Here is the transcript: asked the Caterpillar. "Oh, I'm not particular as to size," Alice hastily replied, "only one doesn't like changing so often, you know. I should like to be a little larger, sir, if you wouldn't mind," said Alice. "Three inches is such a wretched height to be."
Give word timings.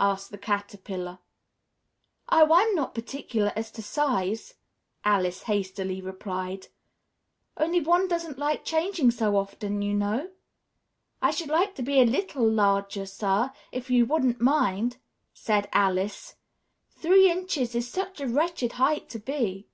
asked 0.00 0.32
the 0.32 0.36
Caterpillar. 0.36 1.20
"Oh, 2.28 2.52
I'm 2.52 2.74
not 2.74 2.92
particular 2.92 3.52
as 3.54 3.70
to 3.70 3.82
size," 3.84 4.54
Alice 5.04 5.44
hastily 5.44 6.00
replied, 6.02 6.66
"only 7.56 7.78
one 7.80 8.08
doesn't 8.08 8.36
like 8.36 8.64
changing 8.64 9.12
so 9.12 9.36
often, 9.36 9.80
you 9.80 9.94
know. 9.94 10.32
I 11.22 11.30
should 11.30 11.50
like 11.50 11.76
to 11.76 11.82
be 11.84 12.00
a 12.00 12.04
little 12.04 12.44
larger, 12.50 13.06
sir, 13.06 13.52
if 13.70 13.92
you 13.92 14.04
wouldn't 14.06 14.40
mind," 14.40 14.96
said 15.32 15.68
Alice. 15.72 16.34
"Three 16.90 17.30
inches 17.30 17.76
is 17.76 17.88
such 17.88 18.20
a 18.20 18.26
wretched 18.26 18.72
height 18.72 19.08
to 19.10 19.20
be." 19.20 19.68